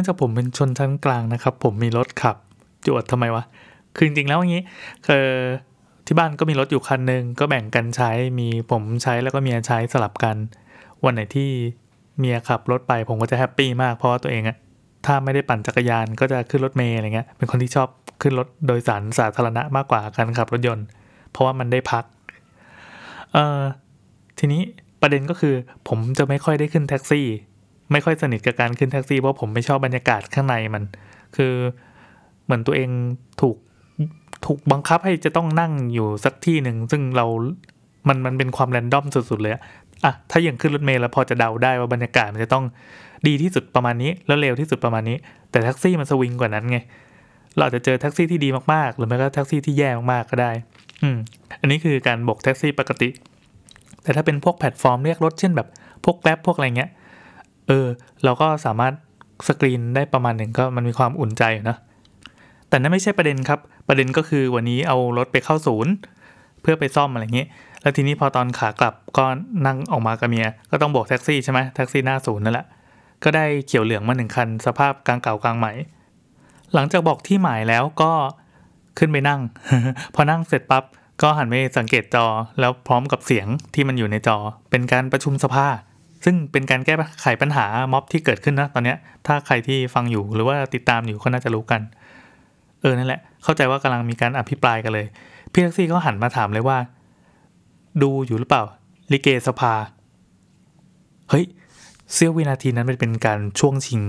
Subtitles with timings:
[0.00, 2.36] นื่องจากผมเป็นชนชั้นกลางนะครับ ผมมีรถขับ
[2.86, 3.44] จวดทำไมวะ
[3.96, 4.62] คือจริงๆแล้วอย่างนี้
[5.06, 5.26] คือ
[6.06, 10.36] ที่บ้านก็มีรถอยู่คันหนึ่งก็แบ่งกันใช้มีผมใช้แล้วก็เมียใช้สลับกัน
[11.04, 11.50] วันไหนที่
[12.18, 14.56] เมียขับรถไปผมก็จะแฮปปี้มากเพราะว่าตัวเองอะ
[15.06, 17.88] ถ้าไม่ได้ปั่นจักรยานก็จะขึ้นรถเมล์อะไรเงี้ยเป็นคนที่ชอบ
[18.22, 20.86] ขึ้นรถโดยสารสาธารณะมากกว่าการขับรถยนต์
[21.30, 22.04] เพราะว่ามันได้พัก
[23.32, 23.60] เอ่อ
[24.38, 24.62] ทีนี้
[25.00, 25.54] ประเด็นก็คือ
[25.88, 27.26] ผมจะไม่ค่อยได้ขึ้นแท็กซี่
[27.92, 30.82] ไม่ค่อยสนิทกับการขึ้นแท็กซี่เพราะผมไม่ชอบบรรยากาศข้างในมัน
[31.36, 31.52] คือ
[32.44, 32.90] เหมือนตัวเอง
[33.40, 33.56] ถูก
[34.46, 37.26] ถูกบังคับให้จะต้องนั่งอยู่สักที่หนึ่ง ซึ่งเรา
[38.08, 39.62] มันมันเป็นความ random สุดๆเลยอะ
[40.04, 42.64] อะถ้าอย่างขึ้นรถเมล์แล้วพอจะเดาได้ว่าบรรยากาศมันจะต้อง
[43.28, 45.16] ดีที่สุดประมาณนี้ แล้วเร็วที่สุดประมาณนี้
[45.50, 46.78] แต่แท็กซี่มันสวิงกว่านั้นไง
[47.56, 50.50] เราอาจจะเจอแท็กซี่ที่ดีมากๆ หรือไม่ก็แท็กซี่ที่แย่มากๆก็ได้
[51.02, 51.16] อืม
[51.60, 53.08] อันนี้คือการบกแท็กซี่ปกติ
[54.02, 55.68] แต่ถ้าเป็นพวกแพลตฟอร์มเรียกรถเช่นแบบ
[56.04, 56.90] พวกแกร็บพวกอะไรเงี้ย
[57.70, 57.88] เออ
[58.24, 58.94] เราก็สามารถ
[59.48, 61.76] สกรีนได้ประมาณหนึ่งก็มันมีความอุ่นใจนะ
[62.68, 65.92] แต่นั่นไม่ใช่ประเด็นครับ ประเด็นก็คือวันนี้เอารถไปเข้าศูนย์
[66.62, 67.48] เพื่อไปซ่อมอะไรเงี้ย
[67.82, 69.24] แล้วทีนี้พอตอนขากลับก็
[69.66, 72.66] นั่งออกมากับเมีย ก็ต้องโบกแท็กซี่ใช่ไหมแท็กซี่หน้าศูนย์นั่นแหละ
[73.24, 75.72] ก็ได้เขียวเหลืองมาหนึ่งคัน สภาพกลางเก่ากลางใหม่
[76.74, 78.12] หลังจากบอกที่หมายแล้วก็
[78.98, 79.40] ขึ้นไปนั่ง
[80.14, 80.84] พอนั่งเสร็จปั๊บ
[81.22, 82.26] ก็หันไปสังเกตจอ
[82.60, 84.36] แล้วพร้อมกับเสียงที่มันอยู่ในจอ
[84.70, 85.66] เป็นการประชุมสภา
[86.24, 88.94] ซึ่งเป็นการแก้ไขปัญหาม็อบที่เกิดขึ้นนะตอนนี้
[89.26, 91.80] ถ้าใครที่ฟังอยู่หรือว่าติดตามอยู่ก็น่าจะรู้กัน
[92.80, 95.06] เออนั่นแหละ เข้าใจว่ากำลังมีการอภิปรายกันเลย
[95.52, 96.78] พี่แท็กซี่ก็หันมาถามเลยว่า
[98.02, 98.62] ดูอยู่หรือเปล่า
[99.12, 99.74] ลิเกสภา
[101.30, 101.44] เฮ้ย
[102.12, 104.02] เสี้ยววินาทีนั้นมันเป็นการช่วงชิง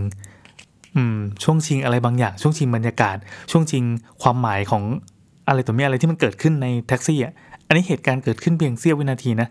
[0.96, 3.18] อืม ช่วงชิงอะไรบางอย่าง ช่วงชิงบรรยากาศ
[3.52, 3.84] ช่วงชิง
[4.22, 4.84] ความหมายของ
[5.48, 7.34] อะไรตัวนี้อะไรที่มันเกิดขึ้นในแท็กซี่อะ
[7.68, 9.48] อันนี้เหตุการณ์เกิดขึ้นเพียงเสี้ยววินาทีนะ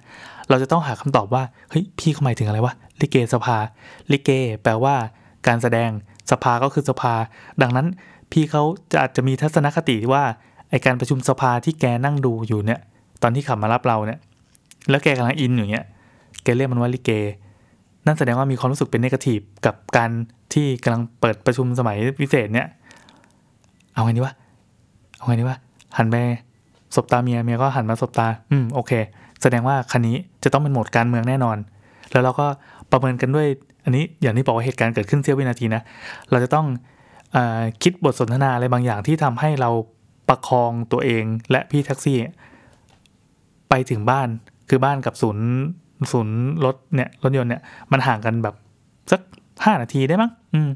[0.51, 3.57] เราจะต้องหาคำตอบว่าเฮ้ยพี่เขาหมายถึงอะไรวะลิเกสภา
[4.13, 4.31] ลิเก
[4.63, 4.95] แปลว่า
[5.47, 5.91] การแสดง
[6.31, 7.15] สภาก็คือสภา
[7.63, 7.87] ดังนั้น
[8.33, 8.63] พี่เขา
[8.93, 10.23] จะอาจจะมีทัศนคติว่า
[10.71, 12.81] ไอการประชุมสภาที่แกนั่งดูอยู่เนี่ย
[13.23, 14.21] ตอนที่ขับมารับเราเนี่ย
[14.91, 15.87] แล้วแกกำลังอินอยู่เนี่ย
[16.43, 17.11] แกเรียกมันว่าลิเก
[18.07, 20.11] นั่นแสดงว่ามีความรู้สึกเป็นเนกาทีฟกับการ
[20.55, 22.67] ที่กำลังเปิดประชุมสมัยพิเศษเนี่ย
[23.95, 24.35] เอาไงดีวะ
[25.17, 25.59] เอาไงดีวะ
[25.99, 26.17] หันไป
[26.95, 28.93] สบตาเมียเมียก็หันมาสบตา อืมโอเค
[29.43, 31.57] แสดงว่าคันนี้จะต้องเป็นโหมดการเมืองแน่นอน
[32.13, 32.47] แล้วเราก็
[32.91, 33.47] ประเมินกันด้วย
[33.85, 35.83] อันนี้อย่างที่บอกว่าเหตุการณ์เกิดขึ้นเสี้ยววินาทีนะ
[36.31, 36.67] เราจะต้อง
[37.37, 37.39] อ
[37.83, 39.71] คิดบทสนทนาอะไรบางอย่างที่ทำให้เรา
[40.29, 42.19] ประคองตัวเองและพี่แท็กซี่
[43.69, 44.29] ไปถึงบ้าน
[44.69, 45.47] คือบ้านกับศูนย์
[46.13, 47.63] ศูนย์รถเนี่ยรถยนต์เนี่ย
[47.93, 48.55] มันห่างกันแบบ
[49.11, 49.21] สัก
[49.65, 50.71] ห้านาทีได้มั้งอืม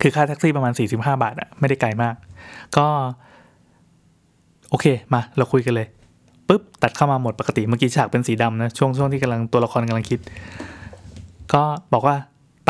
[0.00, 2.14] คือค่าแท็กซี่ประมาณสี่สิบห้าบาทอะไม่ได้ไกลมาก
[2.76, 2.86] ก็
[4.70, 5.86] โอเคมา เราคุยกันเลย
[6.48, 10.20] ปุ๊บตัดเข้ามาหมดปกติเมื่อกี้ฉากเป็นสีดำนะช่วงช่วงที่กำลังตัวละครกำลังคิด
[11.52, 11.62] ก็
[11.92, 12.16] บอกว่า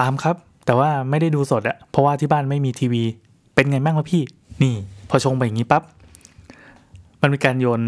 [0.00, 0.36] ตามครับ
[0.66, 3.02] แต่ว่าไม่ได้ดูสดอะเพราะว่าที่บ้านไม่มีทีวี
[3.54, 4.22] เป็นไงบ้างวะพี่
[4.62, 4.74] นี่
[5.08, 5.82] พอชงไปอย่างนี้ปั๊บ
[7.22, 7.82] มันมีการโยน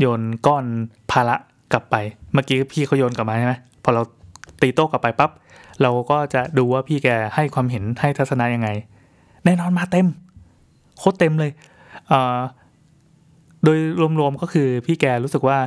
[0.00, 0.64] โยนก้อน
[1.10, 1.36] ภาระ
[1.72, 1.96] กลับไป
[2.32, 4.02] เมื่อกี้พี่เขาโยนกลับมาใช่ไหมพอเรา
[4.60, 5.30] ตีโต้กลับไปปั๊บ
[5.82, 8.68] เราก็จะดูว่าพี่แกให้ความเห็นให้ทัศนะยังไง
[9.44, 10.06] แน่นอนมาเต็ม
[10.98, 11.50] โคตรเต็มเลย
[12.08, 12.38] เอ่อ
[13.64, 13.78] โดย
[14.20, 15.58] รวมๆก็คือพี่แกรู้สึกว่า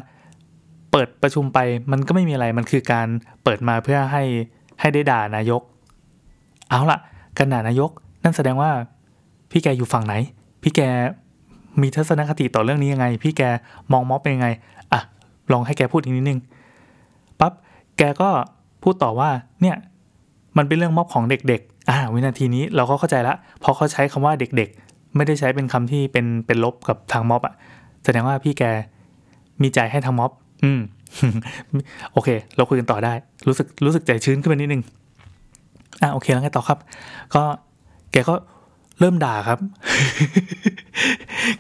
[0.92, 1.60] เปิดประชุมไป
[1.92, 3.08] มันก็ไม่มีอะไรมันคือการ
[3.44, 4.24] เปิดมาเพื่อให้
[4.80, 5.62] ให้ได้ด่านายก
[6.70, 7.00] เอาละ
[7.38, 7.92] การด่านายก
[8.24, 8.72] นั่นแสดงว่า
[9.52, 10.14] พี่แกอยู่ฝั่งไหน
[10.64, 10.82] พี่แก
[11.82, 13.42] มีทัศนคติต่อเรื่องนี้ยังไง พี่แก
[13.92, 14.48] มองม็อบเป็นยังไง
[14.94, 15.02] อะ
[15.52, 16.40] ลองให้แกพูดอีกนิดนึง
[17.40, 17.54] ปั๊บ
[17.98, 18.30] แกก็
[18.84, 19.30] พูดต่อว่า
[19.62, 19.76] เนี่ย
[20.58, 27.54] มันเป็นเรื่องม็อบของเด็กๆ อ่า วินาทีนี้เราก็เข้าใจละเพราะเขาใช้คำว่าเด็กๆ ไม่ได้ใช้เป็นคำที่เป็นเป็นลบกับทางม็อบอะ
[28.06, 28.64] แสดงว่าพี่แก
[29.62, 30.32] มีใจให้ทางม็อบ
[30.64, 30.82] อืม
[32.14, 33.14] โอเค เราคุยกันต่อได้
[33.48, 34.82] รู้สึกรู้สึกใจชื้นขึ้นไปนิดนึง
[36.02, 36.80] อะโอเคแล้วไงต่อครับ
[37.36, 37.44] ก็
[38.12, 38.36] แกก็
[39.00, 39.60] เริ่มด่าครับ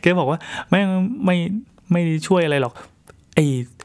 [0.01, 0.39] แกบอกว่า
[0.69, 0.81] ไม่
[1.25, 1.35] ไม่
[1.91, 2.73] ไม่ช่วยอะไรหรอก
[3.35, 3.39] ไอ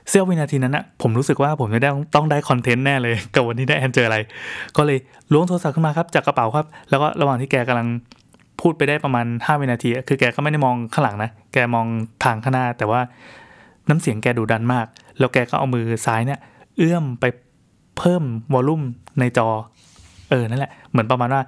[0.08, 4.18] เสี้ยววินาทีนั้นอะผมรู้สึกว่าผมจะได้ต้องได้คอนเทนต์แน่เลย กับวันนี้ได้แอนเจออะไร
[4.76, 4.98] ก็เลย
[5.32, 7.88] ล้วงโทรศัพท์ขึ้นมาครับ จากกระเป๋าครับ แล้วก็ระหว่างที่แกกำลัง
[8.60, 11.86] พูดไปได้ประมาณ5วินาที คือแกก็ไม่ได้มองข้างหลังนะ แกมอง
[12.24, 13.00] ทางข้างหน้า แต่ว่า
[13.88, 14.86] น้ำเสียงแกดุดันมาก
[15.18, 16.40] แล้วแกก็เอามือซ้ายเนี่ย
[16.78, 17.24] เอื้อมไป
[17.98, 18.22] เพิ่ม
[18.52, 18.82] วอลลุ่ม
[19.20, 19.48] ในจอ
[20.30, 21.42] เออ นั่นแหละ เหมือนประมาณว่า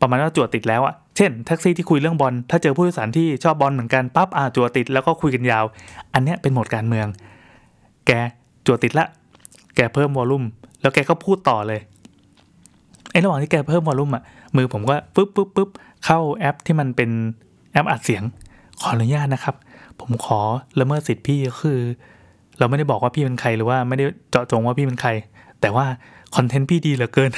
[0.00, 5.64] ประมาณว่าจวดติดแล้วอะเช่นแท็กซี่ที่คุยเรื่องบอล ถ้าเจอผู้โดยสารที่ชอบบอลเหมือนกันปั๊บ อ่าจวดติดแล้วก็คุยกันยาว
[6.14, 7.06] อันเนี้ยเป็นโหมดการเมือง
[8.06, 8.10] แก
[8.66, 9.06] จวดติดละ
[9.76, 10.44] แกเพิ่มวอลลุ่ม
[10.80, 11.80] แล้วแกก็พูดต่อเลย
[13.10, 14.22] ไอ้ระหว่างที่แกเพิ่มวอลลุ่มอะ
[14.56, 15.68] มือผมก็ปุ๊บปุ๊บปุ๊บ
[16.04, 17.10] เข้าแอปที่มันเป็น
[17.72, 18.22] แอปอัดเสียง
[18.80, 19.54] ขออนุญาตนะครับ
[20.00, 20.40] ผมขอ
[20.80, 21.78] ละเมิดสิทธิ์พี่ก็คือ
[22.58, 25.10] เราไม่ได้บอกว่าพี่เป็นใครหรือว่าไม่ได้เจาะจงว่าพี่เป็นใคร
[25.60, 25.86] แต่ว่า
[26.36, 27.30] คอนเทนต์พี่ดีเหลือเกิน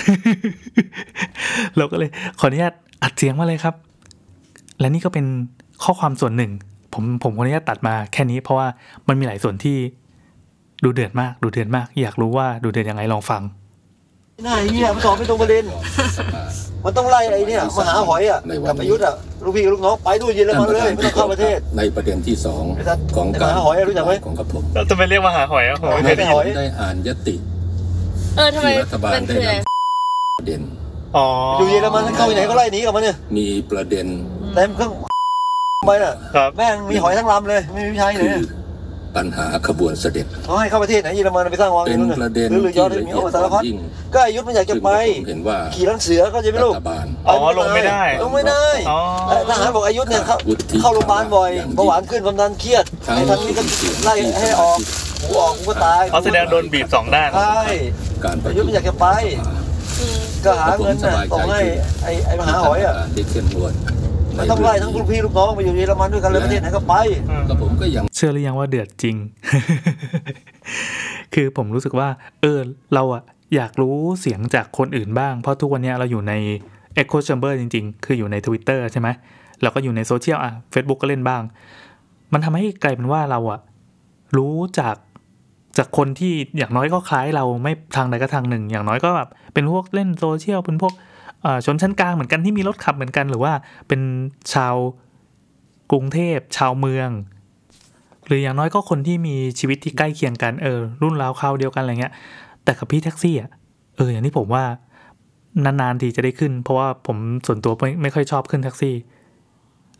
[1.76, 3.74] เราก็เลยขออนุญาตอัดเสียงมาเลยครับ
[4.78, 5.26] และนี่ก็เป็น
[5.82, 6.52] ข้อความส่วนหนึ่ง
[6.92, 8.68] ผมผมขออนุญาตตัดมาแค่นี้เพราะว่า
[9.08, 9.76] มันมีหลายส่วนที่
[10.84, 13.42] ดูเดือดมาก ดูเดือดมาก อยากรู้ว่าดูเดือดยังไงลองฟัง
[14.44, 15.64] หน้าเฮียมันตอบไม่ตรงประเด็น
[16.84, 27.36] มันต้องไล่ไอ้เนี่ยมาหาหอยอะกับประยุทธ์อะลูกพี่กับลูกน้องไปดูเยอรมันเลยไม่ต้องเข้าประเทศ ในประเด็นที่สองไอ้สัตว์ของไอ้การมหาหอยรู้จักไหมของกระผมจะไปเรียกมาหาหอยอะผมไม่ไม่เคเคยยได้ได้ยินได้อ่านยติ
[28.36, 30.60] เออทำไมที่รัฐบาลมันได้คืออะไรนำประเด็น
[31.16, 31.26] อ๋อ
[31.58, 34.06] อยู่เยอรมันเข้าไปไหนก็ไล่หนีกลับมาเนี่ยมีประเด็น
[34.54, 34.90] เต็มเครื่อง
[35.86, 38.46] ไปน่ะครับแม่งมีหอยทั้งลำเลยไม่มีผู้ชายไหนคือ
[39.16, 43.76] ปัญหาขบวนเสด็จเขาให้เข้าประเทศไหนเยอรมันไปสร้างวังเป็นนู่นน่ะประเด็นหรือหรือยที่อดละมีเอียโอ้ดสารพัดยิ่ง
[44.14, 48.98] ก็อายุทธ์มันอยากจะซึ่งไปผมเห็นว่าขี่ลังเสือก็จะไม่รัรู้ฐบาลอ๋อลงไม่ได้ลงไม่ได้อ๋อ
[49.28, 53.62] เอ้ยทหารบอกอายุทธ์เนี่ยเข้าวุฒิเข้าโรงพยาบาลบ่อยอย่างยิ่งเบาหวานขึ้นความดันเครียดทั้งไอ้ทางนี้ก็
[54.04, 54.78] ไล่ให้ออก
[55.28, 57.62] กูออกกูก็ตายเขาแสดงโดนบีบสองด้านใช่
[58.24, 59.06] การประอายุชุทมธ์มันอยากจะไป
[60.00, 61.60] อืมก็หาเงินน่ะส่งให้
[62.02, 63.72] ไอ้ไอ้มหาหอยอะได้เข้มงวด
[64.38, 66.94] มันต้องไล่ทั้งลูกพี่ลูกน้องไปอยู่เยอรมันด้วยกันเลยประเทศไหนก็ไป
[67.48, 69.16] ก็ผมก็ยังเชื่อหรือยังว่าเดือดจริง
[71.34, 72.08] คือผมรู้สึกว่า
[72.40, 72.58] เออ
[72.94, 73.22] เราอะ
[73.54, 76.32] อยากรู้เสียงจากคนอื่นบ้าง เพราะทุกวันเนี้ยเราอยู่ใน
[77.00, 79.08] Echo Chamber จริง ๆ คืออยู่ใน Twitter ใช่ไหม
[79.62, 81.42] เราก็อยู่ในโซเชียลอะ Facebook ก็เล่นบ้าง
[82.32, 83.60] มันทำให้กลายเป็นว่าเราอะ
[84.36, 84.96] รู้จาก
[85.78, 90.94] จากคนที่อย่างน้อยก็คล้ายเราไม่ทางใดก็ทางหนึ่ง อย่างน้อยก็แบบเป็นพวกเล่นโซเชียลเป็นพวก
[91.64, 93.52] ชนชั้นกลางเหมือนกันที่มีรถขับเหมือนกัน หรือว่า
[93.88, 94.00] เป็น
[94.52, 94.74] ชาว
[95.90, 97.10] กรุงเทพชาวเมือง
[98.26, 102.12] หรืออย่างน้อยก็คนที่มีชีวิตที่ใกล้เคียงกันเออรุ่นราวคราวเดียวกันอะไรเงี้ย
[102.64, 103.50] แต่กับพี่แท็กซี่อะ
[103.96, 104.64] เอออย่างที่ผมว่า
[105.64, 108.94] นานๆทีจะได้ขึ้น เพราะว่าผมส่วนตัวไม่ไม่ค่อยชอบขึ้นแท็กซี่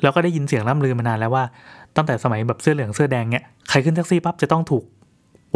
[0.03, 1.45] แล้วก็ได้ยินเสียงล่ำลือมานานแล้วว่า
[1.97, 4.85] ตั้งแต่สมัยแบบเสื้อเหลืองเสื้อแดงเนี้ยใครขึ้นแท็กซี่ปั๊บจะต้องถูก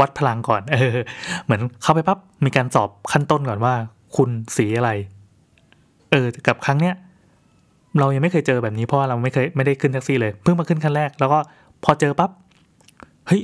[0.00, 0.96] วัดพลังก่อน เออ
[1.44, 3.74] เหมือนเข้าไปปั๊บมีการสอบขั้นต้นก่อนว่า
[4.16, 4.90] คุณสีอะไร
[6.10, 6.94] เออ กับครั้งเนี้ย
[7.98, 11.38] เรายังไม่เคยเจอแบบนี้เพราะเราไม่เคยไม่ได้ขึ้นแท็กซี่เลยเพิ่งมาขึ้นขั้นแรก แล้วก็
[11.84, 12.30] พอเจอปั๊บ
[13.26, 13.42] เฮ้ย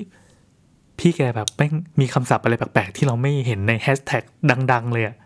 [0.98, 4.22] พี่แกแบบแม่งมีคำศัพท์อะไรแปลกๆที่เราไม่เห็นในแฮชแท็ก
[4.72, 5.16] ดัง ๆ เลยอะ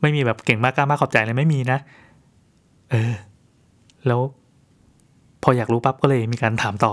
[0.00, 1.78] ไม่มีแบบเก่งมากกล้ามากขอบใจเลยไม่มีนะ
[2.90, 3.12] เออ
[4.06, 4.20] แล้ว
[5.42, 6.92] พออยากรู้ปั๊บก็เลยมีการถามต่อ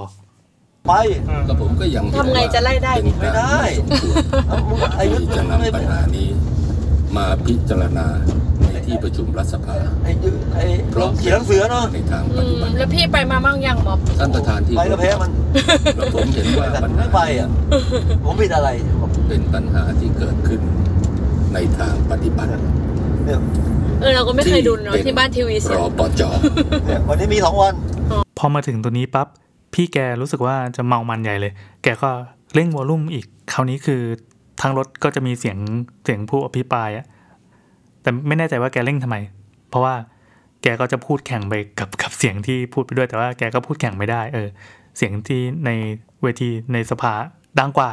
[0.87, 0.93] ไป
[1.47, 3.61] ก็ผมก็ยังเห็นทำไงจะไล่ได้เป็นนี่การไม่ได้
[4.49, 6.27] สมควรอายุทธ์ที่จะไม่นำปัญหานี้
[7.17, 8.07] มาพิจารณา
[8.71, 10.63] ในที่ประชุมรัฐสภา ไอ้ยุไอ้
[10.99, 15.31] ลงขี่ลังเสือเนาะ ในทางอืปฏิมบัติแล้วพี่ไปมาบ้างยังม็อบท่านประธานที่ไปแล้วแพ้มัน
[15.95, 17.49] แล้วผมเห็นว่าแต่ปัญไม่หาไปอะ
[18.23, 18.69] ผมผิดอะไร
[19.27, 20.61] เป็นปัญหาที่เกิดขึ้น
[21.53, 22.49] ในทางปฏิบัติ
[23.25, 23.39] เนี่ย
[24.01, 26.21] เออเราก็ไม่เคยดูเนาะที่บ้านทีวีเสีรยอปจ
[26.85, 27.73] เนี่ยวันนี้มีสองวัน
[28.39, 29.27] พอมาถึงตัวนี้ปั๊บ
[29.73, 31.53] พี่แกรู้สึกว่าจะเมามันใหญ่เลย
[31.83, 32.09] แกก็
[32.53, 34.01] เร่งวอลลุ่มอีก คราวนี้คือ
[34.61, 35.57] ทางรถก็จะมีเสียง
[36.03, 37.05] เสียงผู้อภิปรายอะ
[38.01, 39.17] แต่ไม่แน่ใจว่าแกเร่งทำไม
[39.69, 39.95] เพราะว่า
[40.61, 44.47] แกก็จะพูดแข่งไปกับกับเสียงที่พูดไปด้วยแต่ว่าแกก็พูดแข่งไม่ได้ เออ
[44.97, 45.69] เสียงที่ใน
[46.21, 47.13] เวทีในสภา
[47.59, 47.89] ดังกว่า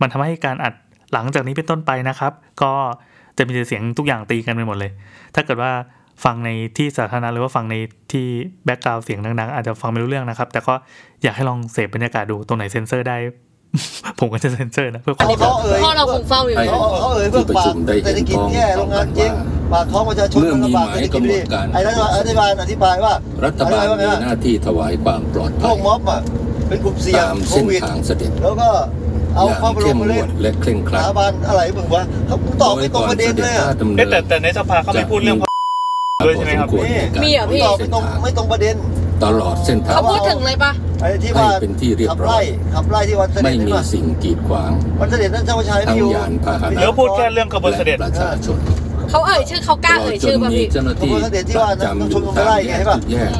[0.00, 0.74] มันทำให้การอัด
[1.12, 2.32] หลังจากนี้เป็นต้นไปนะครับ
[2.62, 2.72] ก็
[3.38, 4.92] จะมีแต่เสียงทุกอย่างตีกันไปหมดเลย
[5.34, 5.72] ถ้าเกิดว่า
[6.24, 7.74] ฟังในที่สาธารณะหรือว่าฟังใน
[8.12, 8.26] ที่
[8.64, 10.74] แบ็กกราวเสียงดังๆ อาจจะฟังไม่รู้เรื่องนะครับ แต่ก็
[11.22, 13.16] อยากให้ลองเสพบรรยากาศดูตรงไหนเซ็นเซอร์ได้
[14.18, 17.74] ผมก็จะเซ็นเซอร์นะเพื่อคอันวามนี้เขาเอ่ยพ่อเราคงเฝ้าอยู่ให้เขาเขาเอ่ยเพื่อปาก
[18.04, 19.32] เศรษฐกิจแย่โรงงานเจ๊ง
[19.72, 21.40] ปากท้องประชาชนมันลำบากเศรษฐกิจไม่ดี
[21.74, 23.14] ไอ้รัฐบาลอธิบายอธิบายว่า
[23.44, 26.20] รัฐบาลอธิมียว่าไงหน้าที่ถวายความปลอดพภัวยกม็อบอะ
[26.68, 28.68] เป็นกลุ่มเสี่ยงตามโคเส้นวิดทางเสด็จแล้วก็
[29.36, 35.38] เอาอย่างข้อพระเข้มมางเล่วนดและเคร่งคสรัดถาบันอะไรมึงวะเขาตอบไม่ตรงประเด็นเลยอะดำเนิเอ๊ะนแต่แต่ในสภาเขาไม่พูดเรื่อง
[36.26, 38.76] ด้วยใช่ไหมครับพอสวในการมีเหรอพี่ ตอบไม่ตรงไม่ตรงประเด็น
[39.24, 48.58] ตลอดเส้นทางเขาพูดถึงเลยปะไอ้ที่ให้ว่าเป็นที่เรียบขับร้อไล่ย ขับไล่ที่วันเสด็ไม่จนี่มีป่ะสิ่งกีดขวาง วันเสด็จนั่นเจ้าชายทั้ไม่งอยู่ยานพาหนะ เดี๋ยวพูดแค่เรื่องขบวนเสด็จและประชาชน
[49.10, 53.30] เขาเอ่ยชื่อเขากล้าตลอดเอ่ยจชื่นอป่ะมีพี่เจ้าหน้าที่ขบวนเสด็จที่ว่าประจำอยู่ชุมนุมตามไล่แยไงกป่ะทุกแยก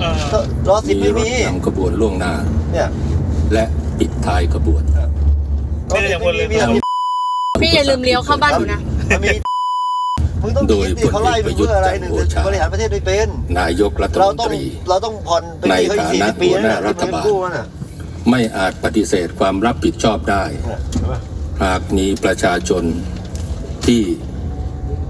[0.68, 2.32] รอสิบมีไม่รถมีนำขบวนล่วงหน้า
[2.72, 2.88] เนี่ย
[3.52, 3.64] และ
[3.98, 4.82] ปิดท้ายขบวน
[5.90, 6.78] รอสิบไม่มีมีแต่มี
[7.62, 9.55] พี่อย่าลืมเลี้ยวเข้าบ้านหนูนะ มันมีมึงต้อง
[10.70, 13.28] โดยคิดดิเขาไล่มึงเพื่ออะไรหนึ่งพลเอกประยุทธ์จันทร์โอชาบริหารประเทศไม่เป็น
[13.60, 17.66] นายกรัฐเรามนต้องตรีเราต้องผ่อนไปในที่เขาอีกฐาสี่นะสิบปีนั่นหัวหน่ะน้ารัฐที่บาลกู้นั่นน่ะ
[18.30, 21.20] ไม่อาจปฏิเสธความรับผิดชอบได้เนี่ยเห็นปะ
[21.62, 22.82] หากมีประชาชน
[23.86, 24.02] ที่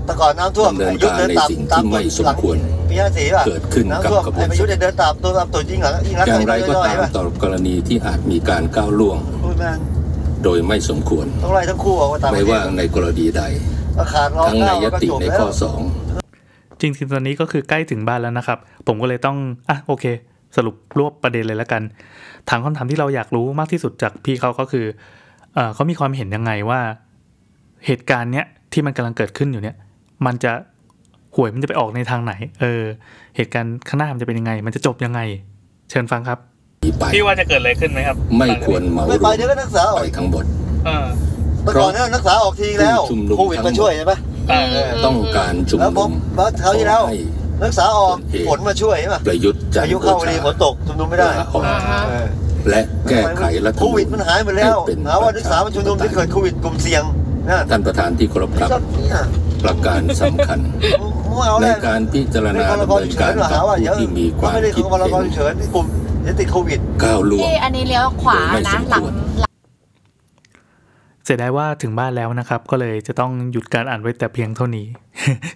[0.06, 2.56] แต่ก่อนน้ำท่วมดำเนินยุทธเดินตามการในสิ่งที่ตามไม่สมควร
[2.90, 9.78] ปีห้าสี่ป่ะเกิดขึ้นกับน้ำท่วมกระบวนไอ้ประยุทธ์เนี่ยเดินตามตัวตามตัวจริงเหรอยิ่งรักอย่างไรก็น้อยตามๆป่ะต่อกรณีที่อาจมีการก้าวล่วงพูดแม่ง
[10.44, 13.85] โดยไม่สมควรต้องไล่ทั้งคู่ออกมาตามไม่ว่าในกรณีใดก็ขาดรอ
[14.46, 15.80] ทั้งในเก้ายก็ติจบในแล้วข้อสอง
[16.80, 19.36] จริงๆตอนนี้ก็คือใกล้ถึงบ้านแล้วนะครับ ผมก็เลยต้อง
[19.68, 20.04] อะโอเค
[20.56, 21.82] สรุปรวบประเด็นเลยแล้วกัน
[22.48, 24.86] ถามคำถามที่เราอยากรู้มากที่สุดจากพี่เขาก็คือ
[25.54, 26.80] เออเขามีความเห็นยังไงว่า
[27.86, 29.76] เหตุการณ์เนี้ยที่มันกำลังเกิดขึ้นอยู่เนี่ย
[30.26, 30.52] มันจะ
[31.36, 32.82] หวยมันจะไปออกในทางไหน เออ
[33.36, 35.20] เหตุการณ์ข้างหน้ามันจะเป็นยังไง มันจะจบยังไง
[35.90, 36.38] เชิญฟังครับ
[36.84, 40.44] นี้ไปพี่ว่าจะเกิดอะไรขึ้นไหมครับ ไม่ควรเหมารไม่วไปมเดี๋ยวก็นักศึกษาออกไปทั้งหมด
[41.66, 44.18] เออเมื่อก่อนนั้นนักศึกษาออกทีแล้วผู้ชุมนุมโควิดมาช่วยใช่ปะ
[44.48, 47.18] เออเออต้องการชุมแล้วผนุมมแล้วคราวที่แล้ว ขอให้
[47.62, 48.16] นักศึกษาออก
[48.48, 52.26] ฝนมาช่วยใช่ปะประยุทธ์จันทพาร์ยุโอเข้าพอชาดีฝนตกชุมนุมไม่ได้ลาออกอ่าฮะเออ
[52.70, 57.02] และแก้ไขรัฐธรโครมนูวิดญมันหายไปแล้วให้เป็นหาว่านักศึกษามาชุมนุมที่เกิดโควิดกลุ่มเสี่ยง
[57.48, 59.18] นะท่านประธานที่เคารพครับก็เนี่ย
[59.64, 60.58] ประการสำคัญ
[61.28, 65.86] มึงเอาในได้การพิจารไม่ณาพรดำกเนิฉุนกเฉิการนหรอกับหาว่าผู้เดี๋ยวที่มีความไม่ได้คิดพรกเห็นฉุกเฉินที่กลุ่ม
[66.22, 69.45] เดี๋ยวติดโควิด ก้าวล่วงพี่อันนี้เลี้ยวขวาไม่สนะมหลังควร
[71.26, 74.86] เสียดายว่าถึงบ้านแล้วนะครับ ก็เลยจะต้องหยุดการอ่านไว้แต่เพียงเท่านี้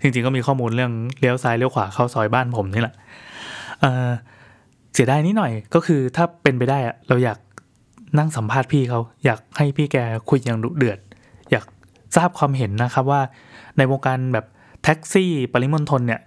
[0.03, 2.95] จริงๆก็มีข้อมูลเรื่องเลี้ยวซ้ายเลี้ยวขวาเข้าซอยบ้านผมนี่แหละ
[3.81, 7.39] เเสียดายนิดหน่อยก็คือถ้าเป็นไปได้อะเราอยาก
[8.19, 9.97] นั่งสัมภาษณ์พี่เขาอยากให้พี่แก
[10.29, 10.99] คุยอย่างดุเดือด
[11.51, 11.65] อยาก
[12.17, 13.21] ทราบความเห็นนะครับว่า
[13.77, 14.47] ในวงการแบบ
[14.85, 16.21] แท็กซี่ปริมณฑลเนี่ย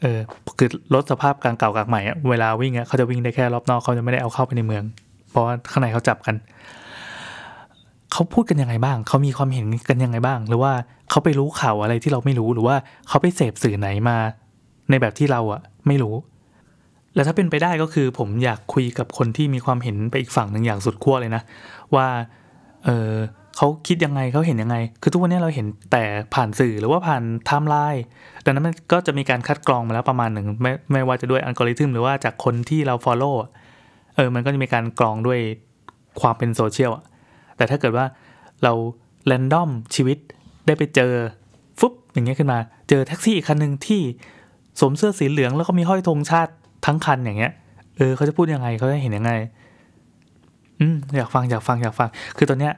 [0.00, 0.18] เออ
[0.58, 4.84] คือรถสภาพกลางเก่ากลางใหม่อะเวลาวิ่งเขาจะวิ่งได้แค่รอบนอกเขาจะไม่ได้เอาเข้าไปในเมือง
[5.30, 6.34] เพราะว่าข้างในเขาจับกัน
[8.12, 10.72] เขาพูดกันยังไงบ้าง เขามีความเห็นกันยังไงบ้าง หรือว่า
[11.10, 12.76] เขาไปรู้ข่าวอะไรที่เราไม่รู้ หรือว่า
[13.08, 14.16] เขาไปเสพสื่อไหนมา
[14.90, 16.14] ในแบบที่เราอะไม่รู้
[17.14, 21.42] แล้วถ้าเป็นไปได้ก็คือ ผมอยากคุยกับคนที่มีความเห็นไปอีกฝั่งหนึ่งอย่างสุดขั้วเลยนะ
[21.94, 22.06] ว่า
[22.84, 23.12] เออ
[23.56, 26.02] เขาคิดยังไงเขาเห็นยังไง คือทุกวันนี้เราเห็นแต่
[26.34, 28.04] ผ่านสื่อหรือว่าผ่านไทม์ไลน์
[28.44, 33.50] ดังนั้นมันก็จะมีการคัดกรองมาแล้วประมาณหนึ่งไม่ไม่ว่าจะด้วยอัลกอริทึมหรือว่าจากคนที่เรา follow อะ
[34.16, 35.40] เออมันก็จะมีการกรองด้วย
[36.20, 37.04] ความเป็นโซเชียลอะ
[37.60, 38.06] แต่ถ้าเกิดว่า
[38.62, 38.72] เรา
[39.26, 40.18] random ชีวิต
[40.66, 41.12] ได้ไปเจอ
[41.80, 44.00] ฟุ๊บอย่างเงี้ยขึ้นมา เจอแท็กซี่อีกคันหนึ่งที่
[44.80, 46.52] สวมเสื้อสีเหลืองแล้วก็มีห้อยธงชาติ
[46.86, 47.52] ทั้งคันอย่างเงี้ย
[47.96, 49.32] เออเขาจะพูดยังไงเขาจะเห็นยังไง
[50.80, 52.74] อืมอยากฟังอยากฟังอยากฟัง คือตอนเนี้ย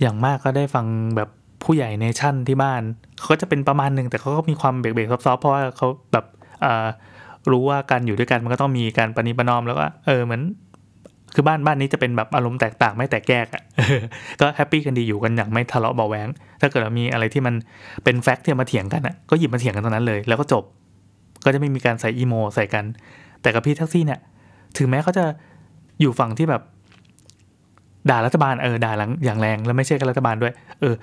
[0.00, 1.28] อย่างมากก็ได้ฟังแบบ
[1.64, 2.82] ผู้ใหญ่เนชั่นที่บ้าน
[3.18, 6.24] เขาก็จะเป็นประมาณหนึ่งแต่เขาก็มีความเบรกๆ soft ๆเพราะว่าเขาแบบ
[6.64, 6.86] อ่า
[7.50, 10.42] รู้ว่าการอยู่ด้วยกันมันก็ต้องมีการประนีประนอมแล้วก็เออเหมือน
[11.34, 13.62] คือบ้านบ้านนี้จะเป็นแบบอารมณ์แตกต่างไม่แตกแยกอะ่ะ
[14.40, 16.28] ก็ happy กันดีอยู่กันอย่างไม่ทะเลาะเบาะแว้ง
[16.60, 17.54] ถ้าเกิดเรามีอะไรที่มัน
[18.04, 20.64] เป็น fact ที่มาเถียงกันอะ่ะก็หยิบมาเถียงกันตรงนั้นเลย แล้วก็จบ
[21.44, 22.84] ก็จะไม่มีการใส่อีโมใส่กัน
[23.42, 24.20] แต่กับพี่แท็กซี่เนี่ย
[24.76, 25.24] ถึงแม้เขาจะ
[26.00, 26.62] อยู่ฝั่งที่แบบ
[28.10, 30.94] ด่ารัฐบาลเออด่าหลังอย่างแรง แล้วไม่ใช่กับรัฐบาลด้วย เออ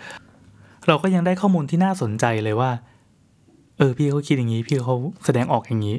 [0.87, 2.71] เราก็ยังได้ข้อมูลที่น่าสนใจเลยว่า
[3.77, 5.95] เออ พี่เขาคิดอย่างนี้ พี่เขาแสดงออกอย่างนี้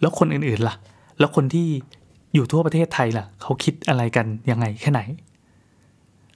[0.00, 0.74] แล้วคนอื่นๆล่ะ
[1.18, 1.66] แล้วคนที่
[2.34, 5.00] อยู่ทั่วประเทศไทยล่ะเขาคิดอะไรกันยังไงแค่ไหน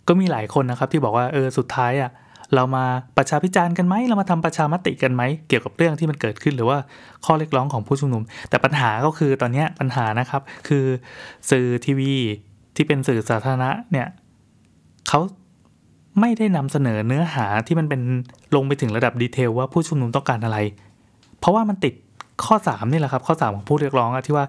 [0.08, 2.11] ก็มีหลายคนนะครับที่บอกว่าเออสุดท้ายอะ
[2.54, 2.84] เรามา
[3.16, 6.78] ประชาพิจารณ์กันไหมเรามาทำประชามติกันไหมเกี่ยวกับเรื่องที่มันเกิดขึ้นหรือว่า
[7.25, 10.84] ข้อเรียกร้องของผู้ชุมนุม แต่ปัญหาก็คือตอนนี้ปัญหานะครับคือ
[11.50, 12.12] สื่อทีวี
[12.76, 14.08] ที่เป็นสื่อสาธารณะเนี่ย
[15.08, 15.20] เขา
[16.20, 18.00] ไม่ได้นำเสนอเนื้อหาที่มันเป็น
[18.54, 20.58] ลงไปถึงระดับดีเทลว่าผู้ชุมนุมต้องการอะไร
[21.38, 21.94] เพราะว่ามันติด
[22.44, 24.46] ข้อ 3 นี่แหละครับ ข้อ 3 ของผู้เรียกร้องอะที่ว่า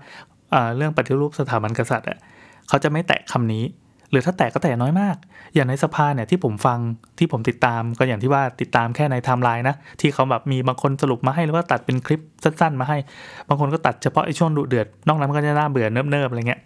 [0.77, 2.17] เรื่องปฏิรูปสถาบันกษัตริย์อะ
[2.67, 3.63] เขาจะไม่แตะคำนี้
[4.09, 5.15] หรือถ้าแตะก็แตะน้อยมาก
[5.53, 6.79] อย่างในสภาเนี่ยที่ผมฟัง
[7.17, 12.97] ที่ผมติดตามก็อย่างที่ว่าติดตามแค่ในไทม์ไลน์นะที่เขาแบบมีบางคนสรุปมาให้หรือว่าตัดเป็นคลิปสั้นๆ มาให้
[13.47, 16.61] บางคนก็ตัดเฉพาะไอ้ช่วงดุเดือดนอกนั้นมันก็จะน่าเบื่อเนิบๆอะไรเงี้ย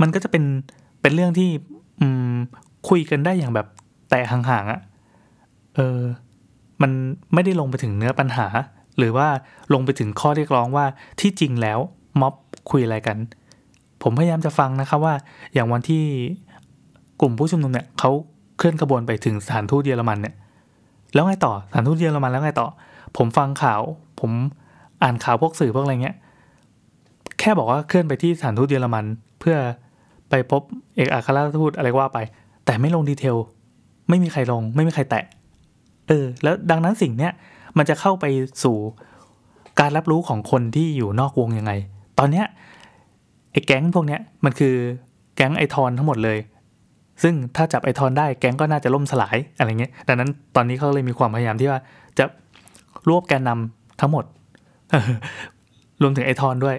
[0.00, 0.44] มันก็จะเป็น
[1.00, 1.48] เป็นเรื่องที่
[2.00, 2.34] อืม
[2.88, 3.66] คุยกันได้อย่างแบบ
[4.10, 4.80] แตะห่างๆอะ่ะ
[5.74, 5.98] เออ
[6.82, 6.90] มัน
[7.34, 8.46] ไม่ได้ลงไปถึงเนื้อปัญหา
[8.98, 9.28] หรือว่า
[9.74, 10.86] ลงไปถึงข้อเรียกร้องว่า
[11.20, 11.78] ที่จริงแล้ว
[12.20, 12.34] ม็อบ
[12.70, 13.16] คุยอะไรกัน
[14.02, 15.14] ผมพยายามจะฟังนะครับว่า
[15.54, 16.02] อย่างวันที่
[17.20, 18.10] กลุ่มผู้ชุมนุมเนี่ยเขา
[18.58, 20.34] เคลื่อนขบวนไปถึงสถานทูตเยอรมันเนี่ย
[21.14, 22.68] แล้วไงต่อสถานทูตเยอรมันแล้วไงต่อ
[23.16, 23.80] ผมฟังข่าว
[24.20, 24.30] ผม
[25.02, 26.16] อ่านข่าวพวกสื่อพวกอะไรเงี้ย
[27.38, 29.04] แค่บอกว่าเคลื่อนไปที่สถานทูตเยอรมัน
[29.40, 29.56] เพื่อ
[30.30, 30.62] ไปพบ
[30.96, 32.18] เอกอัครราชทูตอะไรว่าไป
[32.66, 33.36] แต่ไม่ลงดีเทล
[34.08, 35.24] ไม่มีใครลง ไม่มีใครแตะ
[36.08, 37.32] เออ แล้วดังนั้นสิ่งเนี้ย
[37.76, 38.24] มันจะเข้าไป
[38.62, 38.76] สู่
[39.80, 41.72] การรับรู้ของคนที่อยู่นอกวงยังไง
[42.18, 42.46] ตอนเนี้ย
[43.52, 44.74] ไอ้แก๊งพวกเนี้ยมันคือ
[45.36, 46.38] แก๊งไอทอนทั้งหมดเลย
[47.22, 51.80] ซึ่งถ้าจับไอทอนได้แก๊งก็น่าจะล่มสลายอะไรเงี้ย ดังนั้นตอนนี้เขาเลยมีความพยายามที่ว่า
[52.18, 52.24] จะ
[53.08, 54.24] รวบแกนนำทั้งหมด
[56.02, 56.76] รวมถึงไอทอนด้วย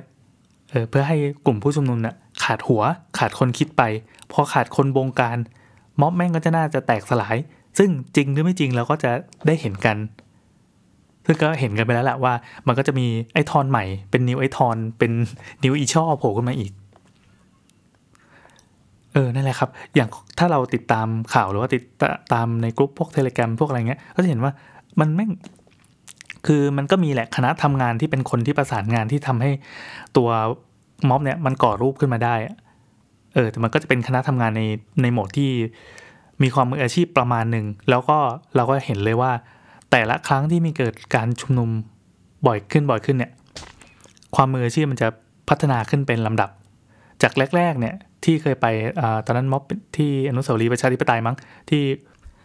[0.72, 2.82] เออเพื่อให้กลุ่มผู้ชุมนุมเนี่ยขาดหัว
[3.18, 3.82] ขาดคนคิดไป
[4.32, 5.38] พอขาดคนบงการ
[6.02, 7.36] ม็อบแม่งก็จะน่าจะแตกสลาย
[7.78, 9.12] ซึ่งจริงหรือไม่จริงเราก็จะ
[9.48, 9.98] ได้เห็นกัน
[11.26, 12.34] ซึ่งก็เห็นกันไปแล้วแหละว่า
[12.68, 15.12] มันก็จะมีไอทอนใหม่ เป็นนิวไอทอน เป็น
[15.64, 16.72] นิวอีช่อโผล่ขึ้นมาอีก
[19.14, 21.84] เออ นั่นแหละครับ อย่างถ้าเราติดตามข่าวหรือว่าติด
[22.34, 24.52] ตามในกลุ่มพวกเทเล gram พวกอะไรเงี้ย ก็จะเห็นว่า
[25.00, 25.32] มันแม่ง
[26.48, 29.52] คือมันก็มีแหละคณะทำงานที่เป็นคนที่ประสานงานที่ทำให้
[30.18, 30.30] ตัว
[31.10, 32.36] ม็อบเนี่ยมันก่อรูปขึ้นมาได้
[33.34, 34.62] เออ แต่มันก็จะเป็นคณะทำงานใน
[35.02, 35.50] ในโหมดที่
[36.44, 38.18] มีความมืออาชีพประมาณหนึ่ง แล้วก็
[38.56, 39.32] เราก็เห็นเลยว่า
[39.98, 41.70] แต่ละครั้งที่มีเกิดการชุมนุม
[42.48, 43.32] บ่อยขึ้นบ่อยขึ้นเนี่ย
[44.36, 45.08] ความมืออาชีพมันจะ
[45.50, 46.50] พัฒนาขึ้นเป็นลำดับ
[47.22, 48.66] จากแรกๆเนี่ยที่เคยไป
[49.00, 49.64] อตอนนั้นม็อบ
[49.98, 51.36] ที่อนุสาวรีย์ประชาธิปไตยมั้ง
[51.70, 51.84] ที่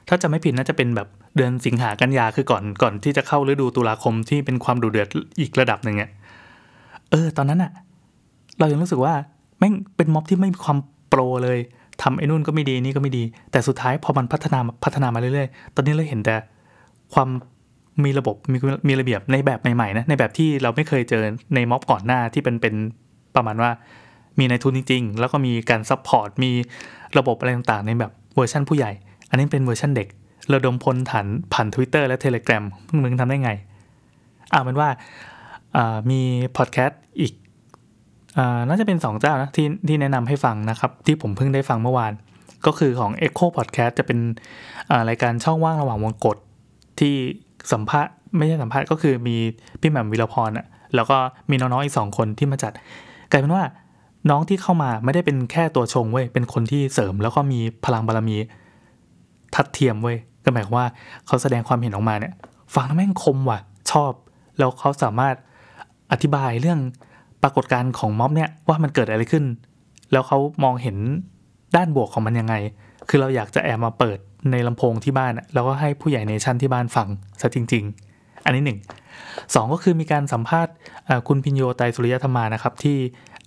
[0.09, 5.09] ถ้าจะไม่ผิดน่าจะเป็นแบบเดือนสิงหากันยาคือก่อนก่อนที่จะเข้าฤดูตุลาคมที่เป็นความดุเดือด
[5.41, 6.11] อีกระดับหนึ่งเนี่ย
[7.11, 7.73] เออ ตอนนั้นอะ
[8.59, 9.15] เรายังรู้สึกว่า
[9.59, 10.79] แม่งเป็นม็อบที่ไม่มีความ
[11.09, 11.59] pro เลย
[12.03, 16.37] ทำไอ้นู่นก็ไม่ดีนี่ก็ไม่ดี แต่สุดท้ายพอมันพัฒนาพัฒนามาเรื่อยๆ ตอนนี้เราเห็นแต่
[17.15, 17.29] ความ
[18.05, 18.57] มีระบบมี
[18.89, 21.23] มีระเบียบในแบบใหม่ๆนะในแบบที่เราไม่เคยเจอ
[21.55, 22.75] ในม็อบก่อนหน้าที่เป็นเป็น
[23.37, 23.71] ประมาณว่า
[24.39, 26.51] มีนายทุนจริง ๆ แล้วก็มีการ support มี
[27.19, 28.93] ระบบอะไรต่างๆ ในแบบเวอร์ชันผู้ใหญ่
[29.29, 30.09] อันนี้เป็นเวอร์ชันเด็ก
[30.53, 32.65] ระดมพลฐานผ่าน Twitter และ Telegram
[33.03, 33.53] มึงทำได้ไง
[34.53, 36.21] อ่าเป็นว่าามี
[36.57, 37.33] พอดแคสต์อีก
[38.39, 42.13] อน่าจะเป็น 2 เจ้านะที่ที่แนะนำให้ฟังนะครับ ที่ผมเพิ่งได้ฟังเมื่อวาน
[42.67, 46.37] ก็คือของ Echo Podcast จะเป็นารายการช่องว่างระหว่างวงกฏ
[47.01, 47.15] ที่
[47.73, 49.37] สัมภาษณ์ไม่ใช่สัมภาษณ์ก็คือมี
[49.81, 51.17] พี่แหม่มวิรพรอะแล้วก็
[51.51, 52.73] มีน้องๆอีกสองคนที่มาจัด
[53.31, 53.65] กลายเป็นว่า
[54.31, 58.37] น้องที่เข้ามาไม่ได้เป็นแค่ตัวชงเว้ยเป็นคนที่เสริมแล้วก็มีพลังบารมี
[59.55, 60.87] ทัดเทียมเว้ยก็หมายความว่า
[61.27, 62.35] เขาแสดงความเห็นออกมาเนี่ย
[62.75, 64.13] ฟังแล้วแม่งคมว่ะ ชอบ
[64.59, 65.35] แล้วเขาสามารถ
[66.13, 66.79] อธิบายเรื่อง
[67.43, 69.45] ปรากฏการณ์ของม็อบเนี่ยว่ามันเกิดอะไรขึ้น
[70.13, 70.97] แล้วเขามองเห็น
[71.77, 72.55] ด้านบวกของมันยังไง
[73.09, 74.19] คือเราอยากจะแอบมาเปิด
[74.53, 77.09] ในลำโพงที่บ้านแล้วก็ให้ผู้ใหญ่ในชั้นที่บ้านฟัง
[77.41, 78.79] ซะจริง ๆ อันนี้หนึ่ง
[79.55, 80.75] สองก็คือมีการสัมภาษณ์
[81.29, 82.97] คุณพิญโยไตรสุริยธรรมานะครับ ที่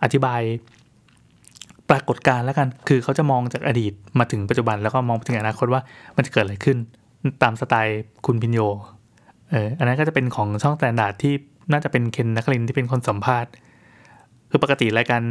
[0.03, 0.41] อธิบาย
[1.89, 5.81] ปรากฏการณ์แล้วกัน คือเขาจะมองจากอดีตมาถึงปัจจุบันแล้วก็มองไปถึงอนาคตว่า
[6.15, 6.77] มันจะเกิดอะไรขึ้น
[7.43, 8.59] ตามสไตล์คุณภิญโญ
[9.51, 11.33] เอออันนั้นก็จะเป็นของช่อง Standard ที่
[11.71, 13.51] น่าจะเป็นเคนนครินทร์ที่เป็นคนสัมภาษณ์
[14.55, 15.21] คือปกติรายการ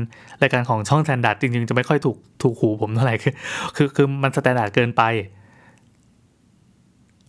[0.43, 3.35] รายการของช่อง Standard จริงๆ จะไม่ค่อยถูกถูกหูผมเท่าไหร่คือ
[3.77, 5.03] คือคือมัน standard เกินไป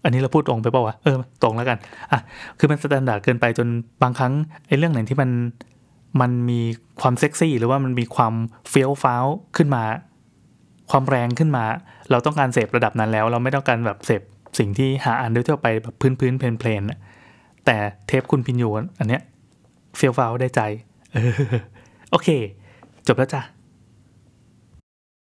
[0.03, 1.77] อันนี้เราพูดตรงไปเปล่าวะเออตรงแล้วกัน
[2.12, 2.19] อะ
[2.59, 3.67] คือมัน standard เกินไปจน
[4.03, 4.33] บางครั้ง
[4.67, 5.29] ไอ้เรื่องไหนที่มัน
[6.21, 6.60] มันมี
[7.01, 8.34] ความเซ็กซี่ หรือว่ามันมีความ
[8.69, 9.25] เฟี้ยวฟ้าว
[9.58, 9.84] ขึ้นมา
[10.91, 11.63] ความแรงขึ้นมา
[12.12, 14.21] เราต้องการเสพระดับนั้นแล้ว เราไม่ต้องการแบบเสพ
[14.60, 16.99] สิ่งที่หาอ่านโดยทั่วไปแบบพื้นพื้นเพลนเพลนๆนะ
[17.65, 17.75] แต่
[18.08, 18.63] เทปคุณพินโย
[18.99, 19.21] อันเนี้ย
[19.97, 20.62] เฟี้ยวฟ้าวได้ใจ
[21.13, 21.32] เออ
[22.13, 22.30] โอเค
[23.08, 23.41] จบแล้วจ้ะ